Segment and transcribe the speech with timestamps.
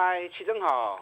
[0.00, 1.00] 嗨，齐正好，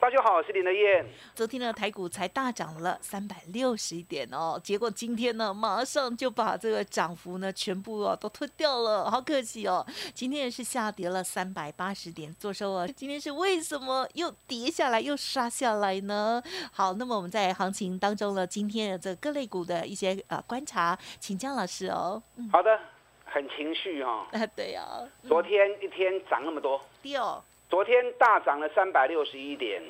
[0.00, 1.06] 大家好，我是林德燕。
[1.36, 9.86] 昨天呢，台股才大涨了三百六十点哦，结果今天呢，马上就把这个涨幅呢全部哦都吞掉了，好可惜哦。
[10.12, 12.88] 今天也是下跌了三百八十点，做收啊。
[12.88, 16.42] 今天是为什么又跌下来又杀下来呢？
[16.72, 22.20] 好，那么我们在行情当中呢，今天的这各类股的一些呃观察，请江老师哦。
[22.50, 22.80] 好的，
[23.26, 24.26] 很情绪哈。
[24.32, 24.84] 啊，对呀。
[25.28, 26.84] 昨天一天涨那么多。
[27.00, 27.40] 掉。
[27.68, 29.82] 昨天大涨了三百六十一点，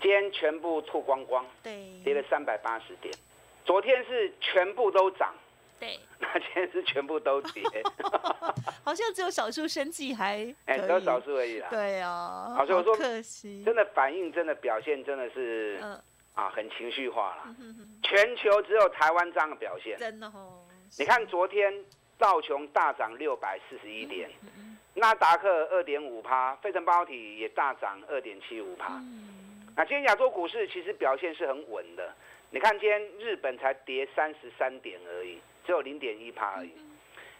[0.00, 3.14] 今天全部吐光光，对，跌了三百八十点。
[3.64, 5.32] 昨天是全部都涨，
[5.78, 7.62] 对， 那今天是全部都跌，
[8.82, 11.68] 好像只有少数生计还，哎，只有少数而已啦。
[11.70, 16.02] 对啊，好，所以我说可惜，真的反应，真的表现，真的是，嗯
[16.34, 17.56] 啊，很情绪化了。
[18.02, 20.64] 全球只有台湾这样的表现，真的哦。
[20.98, 21.72] 你看昨天
[22.18, 24.28] 道琼大涨六百四十一点。
[24.94, 29.00] 纳达克二点五趴，费城半导体也大涨二点七五趴。
[29.76, 32.12] 那今天亚洲股市其实表现是很稳的。
[32.50, 36.72] 你看今天日本才跌三十三点而已，只有零点一趴而已。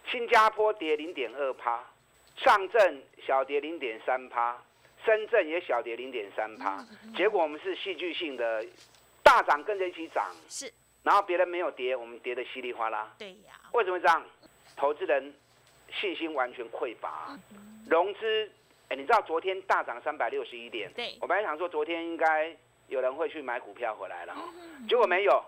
[0.09, 1.83] 新加坡跌零点二趴，
[2.37, 4.57] 上证小跌零点三趴，
[5.05, 6.83] 深圳也小跌零点三趴。
[7.15, 8.65] 结果我们是戏剧性的
[9.21, 10.33] 大涨，跟着一起涨。
[10.47, 10.71] 是。
[11.03, 13.13] 然后别人没有跌，我们跌得稀里哗啦。
[13.19, 13.59] 对呀。
[13.73, 14.23] 为什么这样？
[14.77, 15.33] 投资人。
[15.93, 17.37] 信心完全匮乏，
[17.87, 18.49] 融资，
[18.89, 21.17] 哎，你知道昨天大涨三百六十一点，对。
[21.19, 22.55] 我本来想说昨天应该
[22.87, 24.35] 有人会去买股票回来了，
[24.87, 25.43] 结果没有，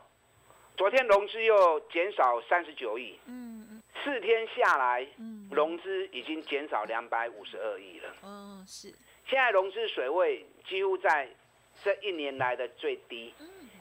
[0.76, 5.08] 昨天融资又减少三十九亿，嗯嗯，四天下来，
[5.50, 8.90] 融资已经减少两百五十二亿了，嗯是，
[9.28, 11.30] 现在融资水位几乎在
[11.84, 13.34] 这一年来的最低，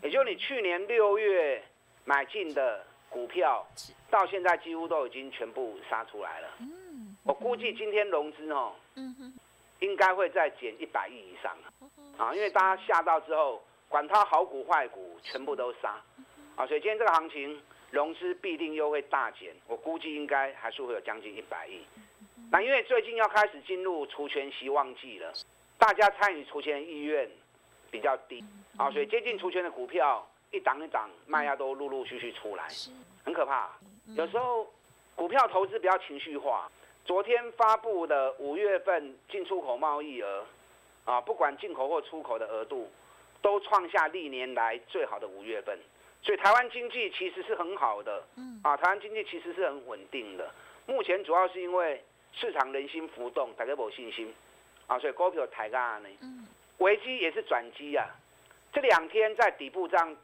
[0.03, 1.63] 也就你去年六月
[2.05, 2.87] 买进的。
[3.13, 3.65] 股票
[4.11, 6.49] 到现在几乎都已经全部杀出来了。
[6.61, 9.33] 嗯，我估计今天融资哦，嗯
[9.81, 11.57] 应该会再减一百亿以上
[12.17, 16.01] 啊，因为大家吓到之后，管它好股坏股，全部都杀。
[16.57, 19.53] 啊，所以今天这个行情融资必定又会大减。
[19.67, 21.81] 我估计应该还是会有将近一百亿。
[22.51, 25.33] 那因为最近要开始进入除权希望季了，
[25.79, 27.29] 大家参与除权意愿
[27.91, 28.45] 比较低
[28.77, 30.27] 啊，所以接近除权的股票。
[30.53, 32.69] 一档一档卖压都陆陆续续出来，
[33.25, 33.71] 很可怕。
[34.15, 34.71] 有时候
[35.17, 36.71] 股票投资比较情绪化。
[37.05, 40.45] 昨天发布的五月份进出口贸易额，
[41.05, 42.89] 啊，不管进口或出口的额度，
[43.41, 45.77] 都创下历年来最好的五月份。
[46.23, 48.23] 所以台湾经济其实是很好的，
[48.63, 50.49] 啊，台湾经济其实是很稳定的。
[50.87, 54.33] 目前主要是因为市场人心浮动，大家没信心，
[54.87, 56.09] 啊，所以股票抬价呢。
[56.79, 58.07] 危机也是转机啊。
[58.73, 60.17] 这两天在底部这样。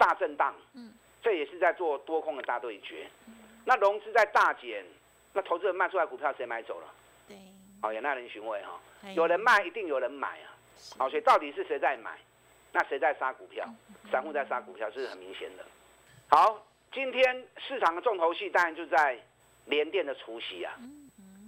[0.00, 3.06] 大震荡，嗯，这也是在做多空的大对决。
[3.66, 4.82] 那融资在大减，
[5.34, 6.86] 那投资人卖出来股票谁买走了？
[7.28, 7.36] 对，
[7.82, 8.80] 好，也耐人寻味哈，
[9.14, 10.56] 有人卖一定有人买啊。
[10.96, 12.18] 好，所以到底是谁在买？
[12.72, 13.68] 那谁在杀股票？
[14.10, 15.64] 散户在杀股票，这是很明显的。
[16.30, 19.18] 好，今天市场的重头戏当然就在
[19.66, 20.72] 联电的除息啊。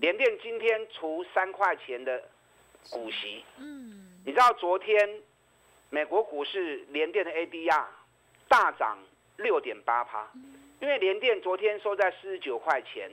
[0.01, 2.23] 联电今天除三块钱的
[2.91, 5.23] 股息，嗯，你知道昨天
[5.89, 7.87] 美国股市联电的 ADR？
[8.53, 8.99] 大涨
[9.39, 10.31] 六点八趴，
[10.79, 13.11] 因为联电昨天收在四十九块钱，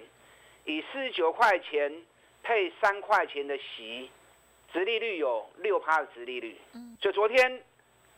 [0.65, 1.89] 以四十九块钱
[2.43, 4.11] 配三块钱的息，
[4.73, 6.57] 殖利率有六趴的殖利率，
[7.01, 7.63] 所以昨天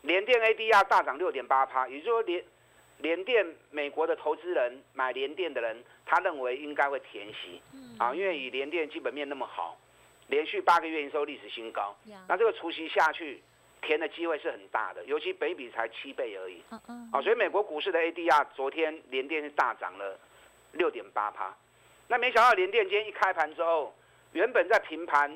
[0.02, 2.44] 联电 ADR 大涨六点八趴，也就是说联
[2.98, 7.62] 联电美国的投资人买联电的人，他认为应该会填息，
[8.00, 9.78] 啊，因为以联电基本面那么好，
[10.26, 11.96] 连续八个月营收历史新高，
[12.28, 13.40] 那这个除息下去。
[13.82, 16.62] 填的机会是很大的，尤其北比才七倍而已。
[16.72, 17.10] 嗯嗯。
[17.12, 20.20] 啊，所以美国股市的 ADR 昨天连电是大涨了
[20.72, 21.54] 六点八趴。
[22.08, 23.94] 那没想到连电今天一开盘之后，
[24.34, 25.30] 原本在平盘，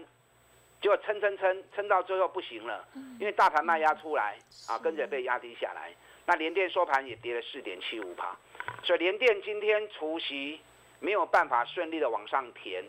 [0.81, 2.85] 结果撑撑撑撑到最后不行了，
[3.19, 4.37] 因为大盘卖压出来
[4.67, 5.93] 啊，跟着被压低下来。
[6.25, 8.35] 那连电收盘也跌了四点七五趴。
[8.83, 10.59] 所以连电今天除夕
[10.99, 12.83] 没有办法顺利的往上填，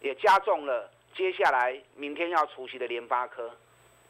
[0.00, 3.50] 也加重了接下来明天要除夕的联发科。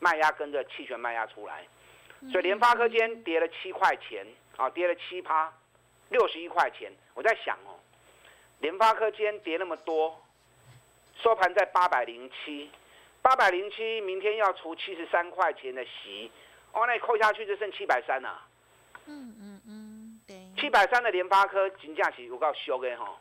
[0.01, 1.65] 卖压跟着期权卖压出来，
[2.33, 4.27] 所以联发科今天跌了七块钱，
[4.57, 5.53] 啊，跌了七趴，
[6.09, 6.91] 六十一块钱。
[7.15, 7.79] 我在想哦，
[8.61, 10.21] 联发科今天跌那么多，
[11.23, 12.71] 收盘在八百零七，
[13.21, 16.31] 八百零七，明天要除七十三块钱的息，
[16.73, 18.43] 哦，那扣下去就剩七百三了。
[19.07, 20.37] 嗯嗯嗯，对。
[20.59, 23.19] 七百三的联发科金价起，我告修的哈，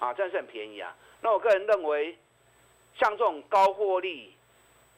[0.00, 0.94] 啊，真的是很便宜啊。
[1.22, 2.18] 那我个人认为，
[2.98, 4.34] 像这种高获利，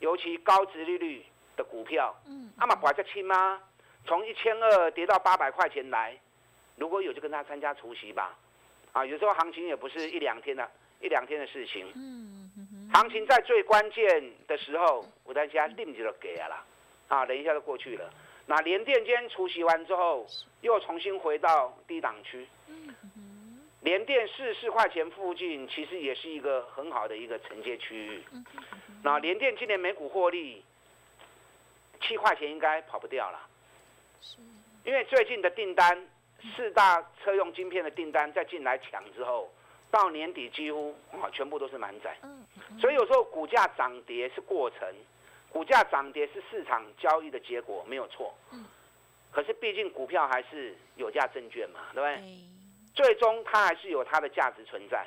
[0.03, 1.25] 尤其高值利率
[1.57, 3.61] 的股票，嗯，阿玛不在亲吗？
[4.05, 6.19] 从一千二跌到八百块钱来，
[6.77, 8.37] 如果有就跟他参加除夕吧。
[8.91, 10.69] 啊，有时候行情也不是一两天的，
[11.01, 11.91] 一两天的事情。
[11.95, 12.51] 嗯
[12.93, 16.63] 行情在最关键的时候，我在家立即就给了，
[17.09, 18.13] 啊，等一下就过去了。
[18.45, 20.27] 那连电间除夕完之后，
[20.63, 22.47] 又重新回到低档区。
[23.83, 28.23] 嗯连电四四块钱附近，其实也是一个很好的一个承接区域。
[29.03, 30.63] 那连电今年每股获利
[32.01, 33.41] 七块钱应该跑不掉了。
[34.85, 36.07] 因为最近的订单，
[36.55, 39.53] 四大车用晶片的订单再进来抢之后，
[39.91, 42.17] 到年底几乎啊全部都是满载。
[42.81, 44.79] 所以有时候股价涨跌是过程。
[45.51, 48.33] 股价涨跌是市场交易的结果，没有错。
[48.53, 48.65] 嗯。
[49.31, 52.23] 可是毕竟股票还是有价证券嘛，对不对？
[52.95, 55.07] 最终它还是有它的价值存在。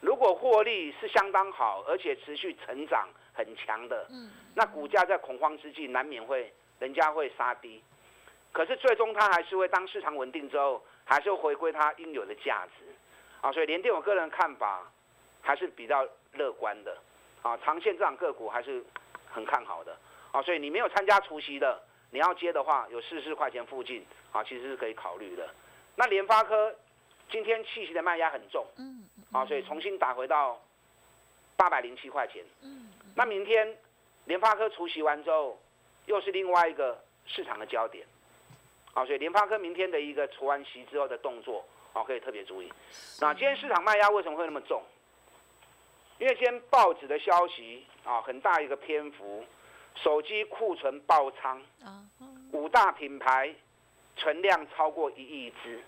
[0.00, 7.82] 如果获利是相当好，而且持续成长很强的，嗯，那股价在恐慌之际难免会人家会杀低。
[8.52, 12.84] 可是最终它还是会当市场稳定之后，还是会回归它应有的价值。
[13.40, 14.90] 啊，所以联电我个人看法
[15.40, 16.96] 还是比较乐观的。
[17.42, 18.84] 啊，长线这档个股还是。
[19.30, 19.94] 很看好的，
[20.32, 21.78] 啊，所以你没有参加除夕的，
[22.10, 25.46] 你要接的话，有四十块钱附近，啊，其实是可以考虑的。
[25.96, 26.74] 那联发科
[27.30, 30.60] 今天气息的卖压很重，嗯，啊，所以重新打回到
[31.56, 33.76] 八百零七块钱，嗯，那明天
[34.24, 35.58] 联发科除息完之后，
[36.06, 38.06] 又是另外一个市场的焦点，
[38.94, 42.72] 啊，所以联发科明天的一个除完息之后的动作，啊，可以特别注意。
[43.20, 44.82] 那今天市场卖压为什么会那么重？
[46.18, 49.44] 因为今天报纸的消息啊，很大一个篇幅，
[49.94, 51.62] 手机库存爆仓，
[52.52, 53.54] 五大品牌
[54.16, 55.80] 存量超过一亿只，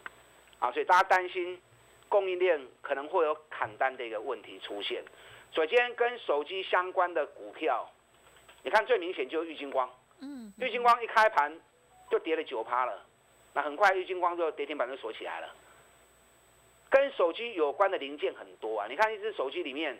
[0.60, 1.60] 啊，所以大家担心
[2.08, 5.02] 供应链可能会有砍单的一个问题出现。
[5.52, 7.90] 首先跟手机相关的股票，
[8.62, 9.90] 你看最明显就是玉金光，
[10.20, 11.52] 嗯，玉金光一开盘
[12.08, 13.04] 就跌了九趴了，
[13.52, 15.52] 那很快玉金光就跌停板就锁起来了。
[16.88, 19.98] 跟手机有关的零件很多啊，你看一只手机里面。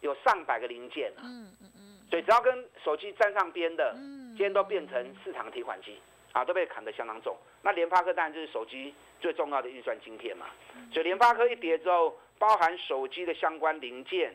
[0.00, 5.98] 有上百个零件啊，嗯嗯嗯，所以只要跟手机沾上边的，嗯，今天都变成市场提款机，
[6.30, 7.36] 啊，都被砍得相当重。
[7.62, 10.46] 那联发科当然就是手机最重要的运算晶片嘛，
[10.92, 14.32] 所以联发科一跌之后，包含手机的相关零件，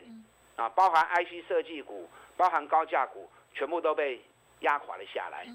[0.56, 4.20] 啊，包含 IC 设计股，包含高价股，全部都被
[4.60, 5.46] 压垮了下来。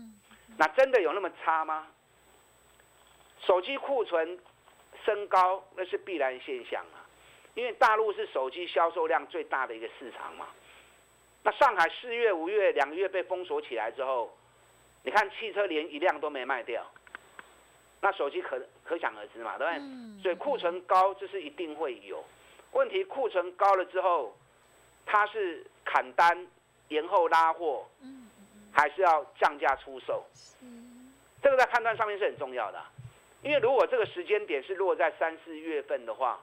[0.58, 1.88] 那真的有那么差吗？
[3.42, 4.38] 手机库存
[5.06, 7.06] 升高，那是必然现象啊。
[7.56, 10.48] 因为大陆是手机销售量最大的一个市场嘛，
[11.44, 14.36] 那上海四月、五月两个月被封锁起来之后，
[15.04, 16.86] 你看汽车连一辆都没卖掉，
[18.02, 20.22] 那手机可可想而知嘛，对不对？
[20.24, 22.24] 所以库存高这是一定会有
[22.72, 24.36] 问题，库存高了之后，
[25.06, 26.48] 它是砍单、
[26.88, 27.88] 延后拉货，
[28.72, 30.26] 还是要降价出售？
[31.44, 32.84] 这个在判断上面是很重要的，
[33.44, 36.40] 因为如果这个时间点是落在三四月份的话。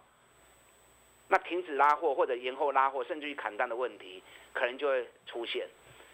[1.29, 4.23] 那停止拉货或者延后拉货，甚至于砍单的问题，
[4.53, 5.67] 可能就会出现。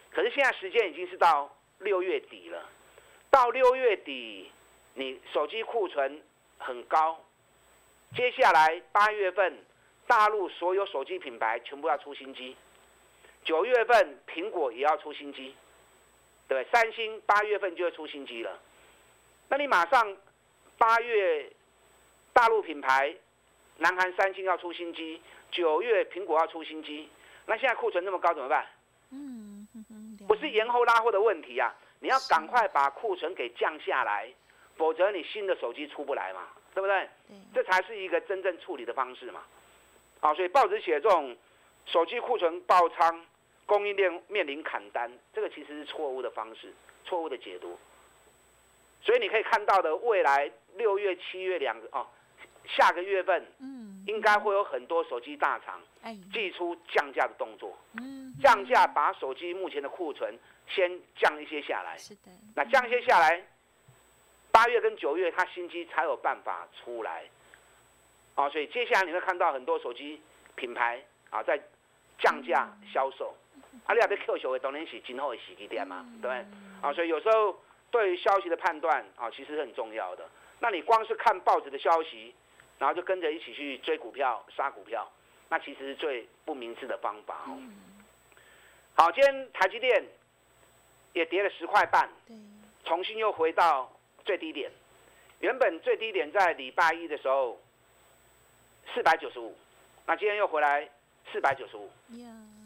[0.09, 2.67] 可是现在时间已经是到六月底了，
[3.29, 4.51] 到六月底，
[4.93, 6.21] 你手机库存
[6.57, 7.19] 很高，
[8.15, 9.57] 接下来八月份，
[10.07, 12.55] 大陆所有手机品牌全部要出新机，
[13.43, 15.55] 九月份苹果也要出新机，
[16.47, 18.59] 对，三星八月份就要出新机了。
[19.49, 20.17] 那你马上
[20.77, 21.51] 八月
[22.33, 23.15] 大陆品牌。
[23.77, 25.19] 南韩三星要出新机，
[25.51, 27.09] 九月苹果要出新机，
[27.47, 28.67] 那现在库存那么高怎么办？
[29.09, 29.67] 嗯，
[30.27, 34.31] 不是延后拉货的问题啊，你要赶快把库存给降下来，
[34.75, 37.07] 否则你新的手机出不来嘛，对不对？
[37.53, 39.41] 这才是一个真正处理的方式嘛。
[40.19, 41.35] 啊，所以报纸写这种
[41.85, 43.25] 手机库存爆仓，
[43.65, 46.73] 供应链面临砍单，这个其实是错误的方式，
[47.05, 47.77] 错误的解读。
[49.01, 52.07] 所以你可以看到的未来六月、七月两个哦。
[52.65, 60.33] 下个月份，嗯，应该会有很多手机大厂，哎，寄出降价的动作，嗯，降价把手机目前的库存
[60.65, 63.45] 先降一些下来，是的，那降一些下来，
[64.53, 67.25] 八月跟九月它新机才有办法出来，
[68.35, 70.21] 啊，所以接下来你会看到很多手机
[70.55, 71.59] 品牌啊在
[72.19, 73.35] 降价销售，
[73.85, 76.31] 啊，你也别 Q 球的当然是今后的洗机店嘛，对，
[76.83, 80.29] 啊，所以有时候对于消息的判断啊，其实是很重要的，
[80.59, 82.33] 那你光是看报纸的消息。
[82.79, 85.09] 然后就跟着一起去追股票、杀股票，
[85.47, 87.55] 那其实是最不明智的方法哦。
[88.95, 90.03] 好，今天台积电
[91.13, 92.09] 也跌了十块半，
[92.83, 93.89] 重新又回到
[94.25, 94.71] 最低点。
[95.39, 97.61] 原本最低点在礼拜一的时候
[98.93, 99.55] 四百九十五，
[100.05, 100.89] 那今天又回来
[101.31, 101.89] 四百九十五。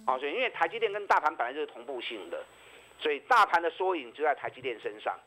[0.05, 2.43] 哦，所以因为台积电跟大盘本来就是同步性的，
[2.99, 5.17] 所以大盘的缩影就在台积电身上。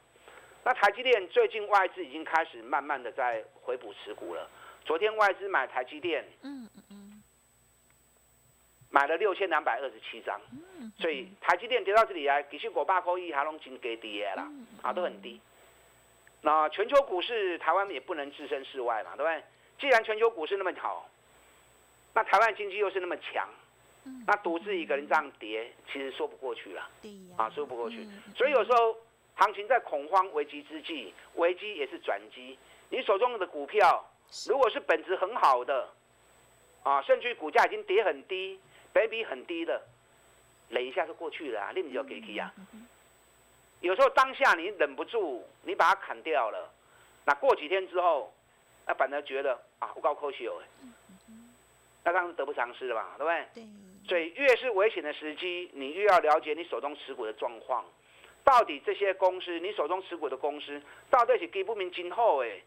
[0.63, 4.49] 那台积电最近外资已经开始慢慢的在回补持股了。
[4.85, 7.23] 昨天外资买台积电，嗯嗯嗯，
[8.91, 10.41] 买了六千两百二十七张。
[10.99, 14.49] 所以台积电跌到这里来，其实五百块一还拢真给低的啦，
[14.83, 15.41] 啊都很低。
[16.43, 19.43] 那全球股市，台湾也不能置身事外嘛，对不对？
[19.79, 21.09] 既然全球股市那么好，
[22.15, 23.49] 那台湾经济又是那么强，
[24.27, 26.89] 那独自一个人这样跌，其实说不过去了，
[27.37, 28.07] 啊说不过去。
[28.37, 28.97] 所以有时候。
[29.37, 32.59] 行情在恐慌危机之际，危机也是转机。
[32.91, 34.05] 你手中的股票，
[34.47, 35.89] 如果是本质很好的，
[36.83, 38.61] 啊，甚至股价已经跌很低，
[38.93, 39.81] 倍比很低的，
[40.69, 42.53] 忍一下就过去了啊，立马就给起啊。
[43.81, 46.71] 有时候当下你忍不住，你把它砍掉了，
[47.25, 48.33] 那过几天之后，
[48.87, 50.89] 那反而觉得啊，不高科学哎，
[52.05, 53.47] 那当然得不偿失了吧，对不对？
[53.55, 53.65] 对。
[54.09, 57.85] 所以越是危险的时机，你越要了解你手中持股的状况。
[58.43, 62.63] 到底这些公司，你手中持股的公司，到底是基本面今后诶，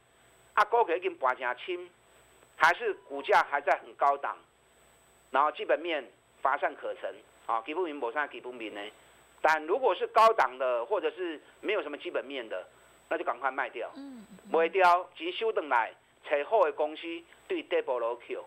[0.54, 1.90] 啊股价已经拔正轻，
[2.56, 4.38] 还是股价还在很高档，
[5.32, 6.08] 然后基本面
[6.42, 7.14] 乏善可陈
[7.48, 8.82] 啊，基本面无啥基本面呢？
[9.44, 12.66] 但如果是高档的，或者是没有什么基本面的，
[13.10, 17.02] 那就赶快卖掉，嗯卖掉钱收回来，找好的公司
[17.46, 18.46] 对 double 落 Q。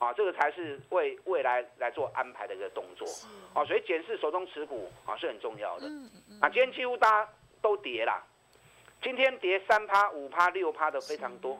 [0.00, 3.06] 啊，这个才是为未来来做安排的一个动作。
[3.54, 5.86] 啊，所以检视手中持股啊是很重要的。
[6.40, 8.20] 啊，今天几乎大家都跌了，
[9.00, 11.58] 今天跌三趴、五趴、六趴的非常多。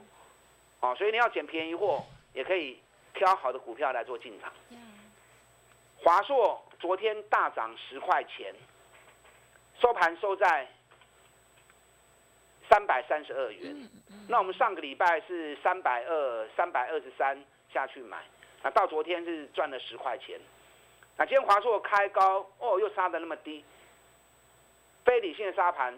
[0.81, 2.05] 啊，所以你要捡便宜货，
[2.35, 2.77] 也可以
[3.15, 4.53] 挑好的股票来做进场。
[6.05, 8.55] 华硕昨天大涨十块钱，
[9.81, 10.69] 收盘收在
[12.69, 13.75] 三百三十二元。
[14.29, 17.43] 那我们上个礼拜是三百二、三百二十三
[17.73, 18.19] 下去买。
[18.63, 20.39] 那到昨天是赚了十块钱，
[21.17, 23.65] 那今天华硕开高哦，又杀的那么低，
[25.07, 25.95] 非理性的杀盘，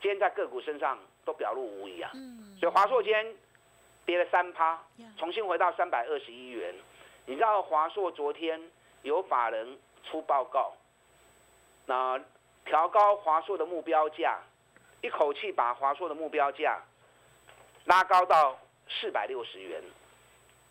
[0.00, 2.12] 今天在个股身上都表露无遗啊。
[2.60, 3.34] 所以华硕今天
[4.06, 4.80] 跌了三趴，
[5.18, 6.72] 重新回到三百二十一元。
[7.26, 8.60] 你知道华硕昨天
[9.04, 10.72] 有法人出报告，
[11.86, 12.18] 那
[12.64, 14.40] 调高华硕的目标价，
[15.02, 16.82] 一口气把华硕的目标价
[17.84, 18.58] 拉高到
[18.88, 19.80] 四百六十元。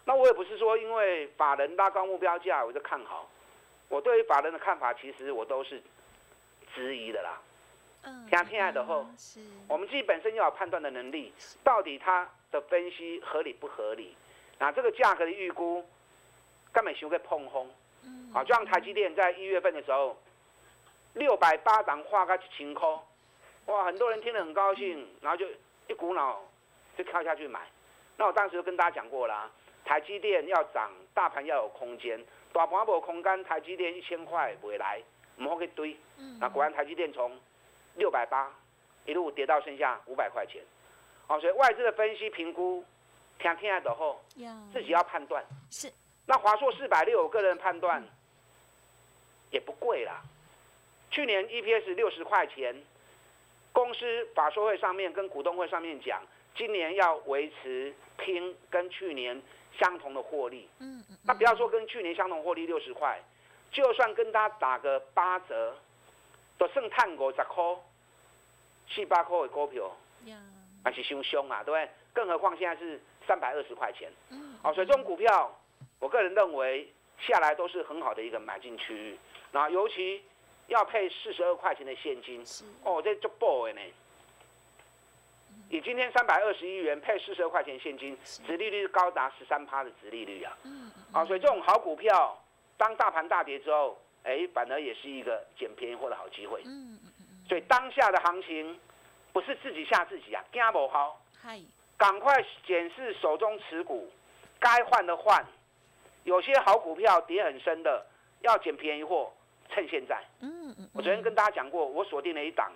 [0.05, 3.29] 那我也不是说因为法人拉高目标价我就看好，
[3.87, 5.81] 我对于法人的看法其实我都是
[6.73, 7.39] 质疑的啦。
[8.01, 9.05] 嗯，听亲爱的后，
[9.67, 11.31] 我们自己本身要有判断的能力，
[11.63, 14.17] 到底它的分析合理不合理？
[14.57, 15.87] 那这个价格的预估
[16.71, 17.69] 根本修个碰轰。
[18.05, 20.17] 嗯，好，就像台积电在一月份的时候，
[21.13, 22.99] 六百八档画个晴空，
[23.67, 25.45] 哇，很多人听得很高兴，然后就
[25.87, 26.41] 一股脑
[26.97, 27.61] 就跳下去买。
[28.17, 29.49] 那我当时就跟大家讲过啦。
[29.85, 32.17] 台积电要涨，大盘要有空间，
[32.53, 35.01] 大盘无空间，台积电一千块不会来，
[35.37, 35.97] 唔好去堆。
[36.39, 37.37] 那果然台积电从
[37.95, 38.49] 六百八
[39.05, 40.61] 一路跌到剩下五百块钱。
[41.27, 42.83] 哦，所以外资的分析评估，
[43.39, 44.21] 听听下的后，
[44.71, 45.43] 自己要判断。
[45.69, 45.91] 是。
[46.25, 48.03] 那华硕四百六，我个人判断
[49.51, 50.21] 也不贵啦。
[51.11, 52.75] 去年 EPS 六十块钱，
[53.71, 56.21] 公司法说会上面跟股东会上面讲，
[56.55, 59.41] 今年要维持拼跟去年。
[59.79, 63.19] 相同的获利，嗯嗯，那不要说跟去年相同获利六十块，
[63.71, 65.75] 就算跟他打个八折，
[66.59, 67.63] 都剩探五十块，
[68.87, 69.91] 七八块的股票，
[70.83, 71.89] 那是凶凶啊，对不对？
[72.13, 75.51] 更何况现在是三百二十块钱，嗯，哦，所以这种股票，
[76.03, 79.17] 我个人认为下来都是很好的一个买进区域，
[79.53, 80.21] 那尤其
[80.67, 82.43] 要配四十二块钱的现金，
[82.83, 83.79] 哦，这就 boy 呢。
[85.69, 90.57] 以今天三百二十一元配四十二块钱现金，殖利率高达十三趴的殖利率啊！
[91.13, 92.37] 啊，所以这种好股票，
[92.75, 96.61] 当大盘大跌之后，哎，反而也是一个捡便宜货的好机会。
[96.65, 97.45] 嗯嗯嗯。
[97.47, 98.77] 所以当下的行情，
[99.31, 101.21] 不是自己吓自己啊，惊不好。
[101.41, 101.61] 嗨。
[101.95, 104.11] 赶快检视手中持股，
[104.59, 105.45] 该换的换。
[106.23, 108.05] 有些好股票跌很深的，
[108.41, 109.31] 要捡便宜货，
[109.69, 110.23] 趁现在。
[110.41, 110.89] 嗯嗯。
[110.93, 112.71] 我昨天跟大家讲过，我锁定了一档。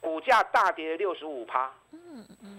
[0.00, 1.72] 股价大跌六十五趴，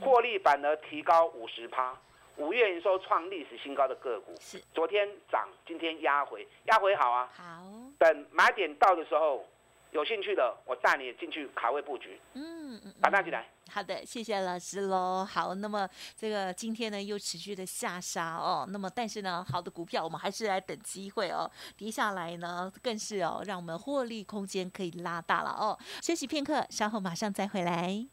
[0.01, 1.97] 获利反而提高五十趴，
[2.35, 7.63] 五月营收创历史新高的个股，是昨天涨，今天压回，压回好啊，好，
[7.97, 9.45] 等买点到的时候，
[9.91, 12.19] 有兴趣的，我带你进去卡位布局。
[12.33, 13.47] 嗯嗯，把它进来。
[13.71, 15.25] 好的，谢谢老师喽。
[15.25, 25.77] 好，那么这个今天呢又持续的下杀哦，那么但是呢，好的股票我们还是来等机会哦，跌下来呢更是哦，让我们获利空间可以拉大了哦。
[26.01, 28.07] 休息片刻，稍后马上再回来。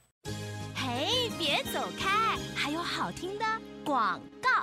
[0.75, 3.45] 嘿，别走开，还有好听的
[3.85, 4.55] 广告。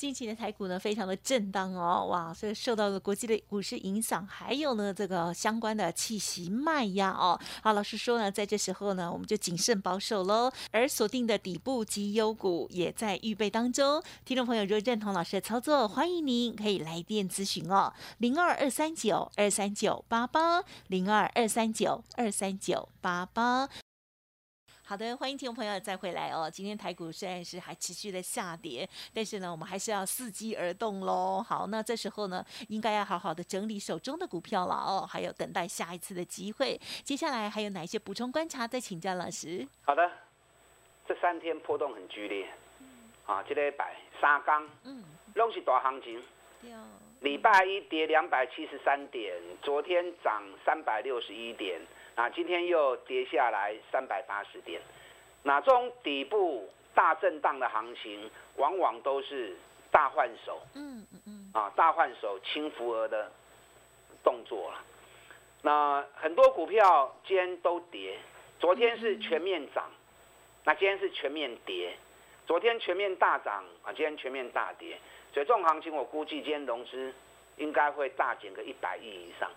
[0.00, 7.38] 近期的台股呢，非常的震荡哦，哇，所以受到了国际的股市影响，还有呢这个相关的气息卖压哦。
[7.62, 14.02] 好，老师说呢，在这时候呢，我们就谨慎保守喽，而锁定的底部绩优股也在预备当中。
[14.24, 23.68] 听众朋友，如果认同老师的操作，欢迎您可以来电咨询哦，零二二三九二三九八八，零二二三九二三九八八。
[24.90, 26.50] 好的，欢迎听众朋友再回来哦。
[26.52, 31.40] 今天台股虽然是还持续的下跌，但是呢，我们还是要伺机而动喽。
[31.40, 36.76] 好，那这时候呢，应该要好好的整理手中的股票了哦，还有等待下一次的机会。
[37.04, 38.66] 接下来还有哪一些补充观察？
[38.66, 39.64] 再请教老师。
[39.82, 40.10] 好的，
[41.06, 42.48] 这三天波动很剧烈，
[43.26, 45.04] 啊，这礼拜三刚，嗯，
[45.34, 46.20] 拢是大行情。
[47.20, 51.80] 礼拜一跌两百七十三点，昨天涨三百六十一点。
[52.16, 54.80] 那今天又跌下来三百八十点，
[55.42, 59.56] 那这种底部大震荡的行情，往往都是
[59.90, 63.30] 大换手，嗯嗯嗯，啊大换手轻浮额的
[64.22, 64.84] 动作了。
[65.62, 68.18] 那很多股票今天都跌，
[68.58, 69.90] 昨天是全面涨，
[70.64, 71.96] 那今天是全面跌，
[72.46, 74.98] 昨天全面大涨啊，今天全面大跌，
[75.32, 77.14] 所以这种行情我估计今天融资
[77.56, 79.50] 应该会大减个一百亿以上，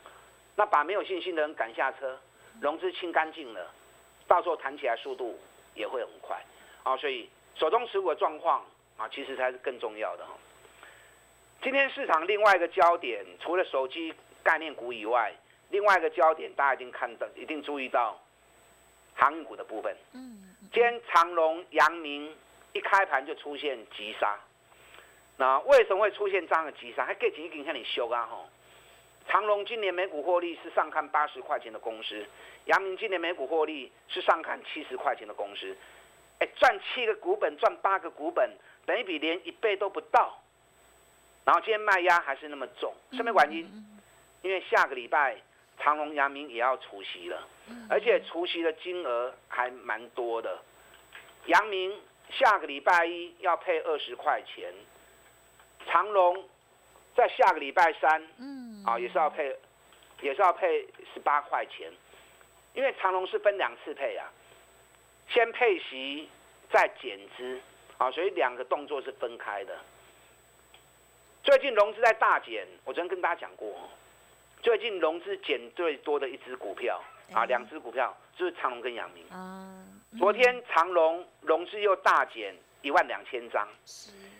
[0.55, 2.17] 那把没有信心的人赶下车。
[2.61, 3.71] 融资清干净了，
[4.27, 5.37] 到时候弹起来速度
[5.75, 6.41] 也会很快
[6.83, 6.95] 啊！
[6.97, 8.65] 所以手中持股的状况
[8.97, 10.33] 啊，其实才是更重要的哈。
[11.61, 15.33] 今天市场另外一个焦点，除了手机概念股以外，
[15.69, 18.19] 另外一个焦点大家一定看到，一定注意到
[19.15, 19.95] 航运股的部分。
[20.13, 20.55] 嗯。
[20.71, 22.35] 今天长隆、阳明
[22.73, 24.39] 一开盘就出现急杀，
[25.37, 27.05] 那为什么会出现这样的急杀？
[27.05, 28.25] 还给几根向你修啊？
[28.25, 28.49] 吼！
[29.27, 32.25] 长隆今年每股获利是上看八十块钱的公司，
[32.65, 35.75] 阳明今年每股获利是上看七十块钱的公司，
[36.39, 38.51] 哎，赚七个股本，赚八个股本，
[38.85, 40.39] 等于比连一倍都不到。
[41.45, 43.85] 然后今天卖压还是那么重，什么原因？
[44.41, 45.37] 因为下个礼拜
[45.79, 47.47] 长隆、阳明也要除息了，
[47.89, 50.59] 而且除息的金额还蛮多的。
[51.47, 51.97] 阳明
[52.29, 54.71] 下个礼拜一要配二十块钱，
[55.87, 56.43] 长隆。
[57.15, 59.55] 在下个礼拜三，嗯，啊，也是要配，
[60.21, 61.91] 也是要配十八块钱，
[62.73, 64.31] 因为长隆是分两次配啊，
[65.29, 66.29] 先配息
[66.71, 67.59] 再减资，
[67.97, 69.77] 啊，所以两个动作是分开的。
[71.43, 73.89] 最近融资在大减，我昨天跟大家讲过，
[74.61, 79.23] 最近融资减最多的一只股票，啊，两只股票就是长隆跟阳明。
[79.29, 79.85] 啊，
[80.17, 83.67] 昨天长隆融资又大减一万两千张。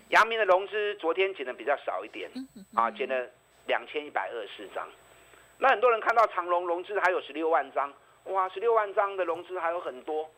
[0.10, 2.30] 阳明的融资昨天减的比较少一点，
[2.76, 3.28] 啊，减了
[3.66, 4.88] 两千一百二十四张。
[5.58, 7.92] 那很多人看到长隆融资还有十六万张，
[8.26, 10.30] 哇，十六万张的融资还有很多，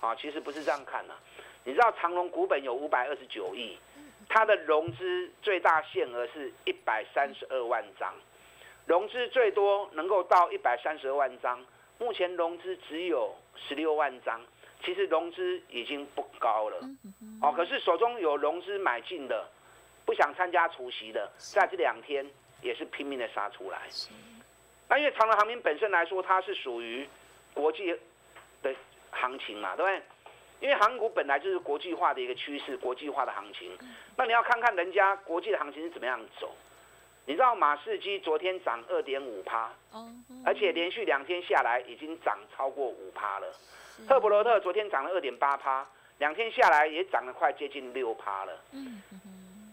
[0.00, 1.14] 啊，其实不是这样看的。
[1.64, 3.76] 你知道长隆股本有五百二十九亿，
[4.28, 8.12] 它的融资最大限额是一百三十二万张，
[8.86, 11.64] 融资最多能够到一百三十二万张，
[11.98, 14.40] 目前融资只有十六万张。
[14.84, 16.76] 其实融资已经不高了，
[17.40, 19.48] 哦，可是手中有融资买进的，
[20.04, 22.24] 不想参加除夕的，在这两天
[22.60, 23.82] 也是拼命的杀出来。
[24.88, 27.08] 那因为长隆航明本身来说，它是属于
[27.54, 27.96] 国际
[28.62, 28.74] 的
[29.10, 30.02] 行情嘛，对不对？
[30.60, 33.70] 因为航股本来就是国际化的一个趋势，国际化的行情。
[34.16, 36.54] 那你要看看人家国际的行情是怎么样走。
[37.26, 39.72] 你知道马士基昨天涨二点五趴，
[40.44, 43.46] 而且连续两天下来已经涨超过五趴了。
[44.08, 45.86] 赫伯罗特昨天涨了二点八趴，
[46.18, 48.60] 两天下来也涨了快接近六趴了。
[48.72, 49.02] 嗯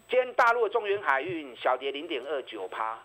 [0.09, 2.99] 今天大陆的中原海运小跌零点二九趴，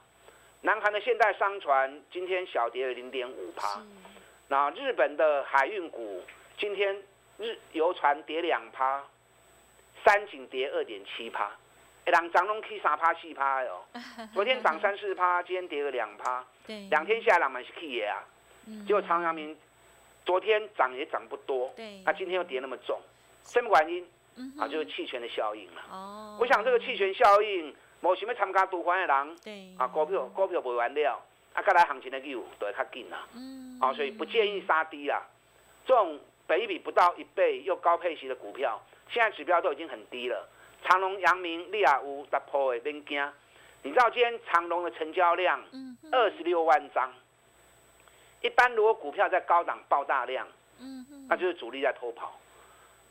[0.62, 3.80] 南韩的现代商船今天小跌了零点五趴。
[4.48, 6.24] 那日本的海运股
[6.58, 7.00] 今天
[7.38, 9.04] 日游船跌两趴，
[10.04, 11.44] 三井跌二点七趴。
[12.06, 13.84] 哎，两涨拢去三趴四趴哟。
[14.34, 16.44] 昨天涨三四趴，今天跌了两趴。
[16.66, 16.88] 对。
[16.88, 18.24] 两天下来，两们是去的啊。
[18.66, 18.84] 嗯。
[18.84, 19.56] 结果长阳明。
[20.26, 23.00] 昨天涨也涨不多，对，那今天又跌那么重，
[23.44, 24.06] 什么原因？
[24.58, 25.82] 啊，就是弃权的效应了。
[25.90, 31.22] 哦，我想这个弃权效应，某什么参加赌盘的人，对，啊，股票股票卖完了，
[31.54, 33.26] 啊，再来行情的牛都会较紧啦。
[33.34, 35.22] 嗯，啊，所以不建议杀低啦。
[35.86, 40.46] 这种北比不到一倍又高配息的股票，现在指标都已经很低了。
[40.84, 43.32] 长隆、阳明、利亚乌、突破的边惊。
[43.82, 45.62] 你知道今天长隆的成交量
[46.12, 47.10] 二十六万张。
[48.46, 50.46] 一般如果股票在高档爆大量，
[50.78, 52.38] 嗯，那就是主力在偷跑。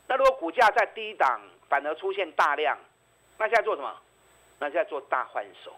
[0.08, 2.78] 那如果股价在低档反而出现大量，
[3.36, 3.94] 那现在做什么？
[4.58, 5.70] 那现在做大换手。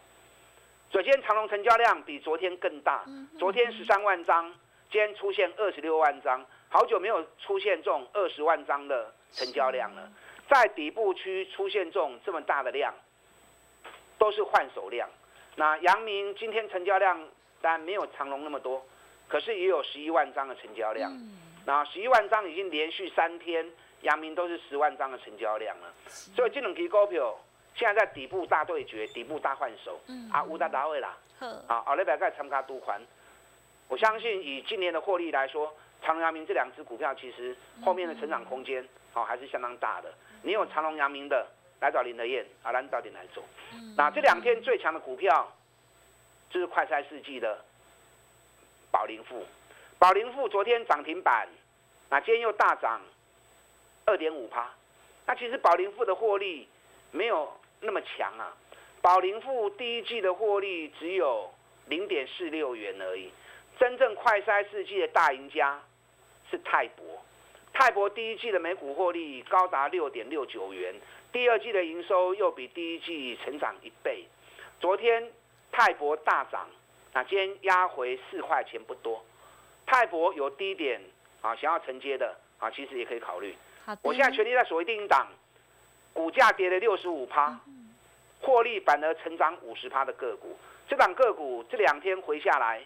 [0.92, 3.05] 首先长隆成交量比昨天更大，
[3.37, 4.49] 昨天十三万张，
[4.92, 10.09] 今天出现二十六万张，好久没有出现这种二十万张的成交量了。
[10.49, 12.94] 在底部区出现这种这么大的量，
[14.18, 15.11] 都是换手量。
[15.57, 17.18] 那阳明今天成交量
[17.61, 18.87] 当然没有长隆那么多，
[19.29, 21.12] 可是也有十一万张的成交量。
[21.67, 25.93] 那十一万张已经连续三天，阳明都是十万张的成交量了。
[26.09, 27.38] 所以这种股票
[27.75, 30.01] 现在在底部大对决，底部大换手。
[30.33, 31.17] 啊，乌达达位啦。
[31.67, 33.01] 啊，奥利百盖参加督款。
[33.87, 40.12] 我相信以今年的获利来说，长隆、阳明这两只股票其实后面的成长空间，好还是相当大的。
[40.43, 41.47] 你有长隆、阳明的，
[41.81, 43.43] 来找林德燕，啊，来早点来走。
[43.97, 45.53] 那这两天最强的股票，
[46.51, 47.64] 就是快筛世纪的
[48.90, 49.44] 宝林富。
[49.98, 51.48] 宝林富昨天涨停板，
[52.11, 53.01] 那今天又大涨
[54.05, 54.70] 二点五趴。
[55.27, 56.68] 那其实宝林富的获利
[57.11, 58.57] 没有那么强啊。
[59.01, 61.53] 宝林富第一季的获利只有
[61.87, 63.31] 零点四六元而已。
[63.79, 65.81] 真正快筛世纪的大赢家
[66.51, 67.22] 是泰博。
[67.72, 70.92] 泰博第一季的每股获利高达六点六九元，
[71.31, 74.24] 第二季的营收又比第一季成长一倍。
[74.81, 75.31] 昨天
[75.70, 76.68] 泰博大涨，
[77.12, 79.25] 那今天压回四块钱不多。
[79.87, 81.01] 泰博有低点
[81.40, 83.57] 啊，想要承接的啊，其实也可以考虑。
[84.03, 85.27] 我现在全力在锁定档，
[86.12, 87.59] 股价跌了六十五趴，
[88.40, 90.59] 获利反而成长五十趴的个股。
[90.88, 92.83] 这档个股这两天回下来，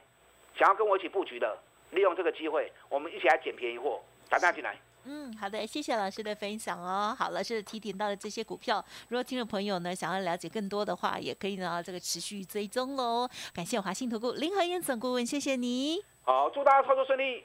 [0.56, 1.58] 想要跟我一起布局的，
[1.90, 4.00] 利用这个机会，我们一起来捡便宜货。
[4.28, 4.76] 打大进来。
[5.04, 7.14] 嗯，好的，谢谢老师的分享哦。
[7.18, 13.28] 好，老师提点到的这些股票，如果听众朋友呢想要了解更多的话，也可以呢这个持续追踪喽。
[13.52, 15.98] 感谢华信投顾林和燕总顾问，谢谢你。
[16.22, 17.44] 好，祝大家操作顺利。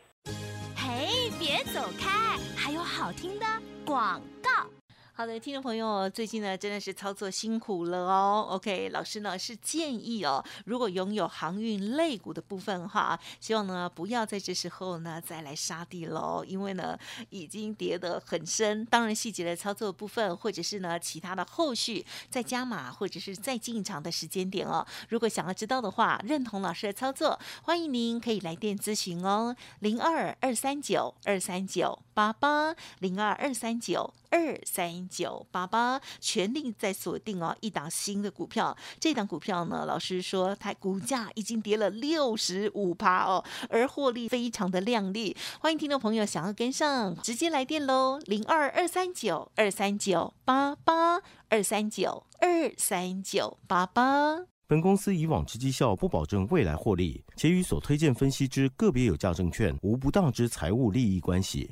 [0.75, 3.45] 嘿，别走开，还有好听的
[3.85, 4.76] 广告。
[5.17, 8.45] 好的，听众朋友，最近呢真的是操作辛苦了哦。
[8.51, 16.95] OK，老师呢是建议哦，如果拥有航运类股的部分哈，希望呢不要在这时候呢再来杀地喽，因为呢
[17.31, 18.85] 已经跌得很深。
[18.85, 34.11] 当然，细节的操作部分，或者是呢其他的后续再加码，或者是再进场的时间点哦，如果想要知道的话，认同老师的操作，欢迎您可以来电咨询哦，零二二三九二三九八八零二二三九。
[34.29, 38.75] 二三九八八，全力在锁定哦，一档新的股票。
[38.99, 45.35] 这档股票呢，老师说它股价已经跌了六十五趴哦，而获利非常的亮丽。
[45.61, 54.45] 欢迎听众朋友想要跟上，直接来电喽，零二二三九二三九八八二三九二三九八八。
[54.69, 61.71] 本公司以往之绩效不保证未来获利，且与所推荐分析之个别有价证券无不当之财务利益关系。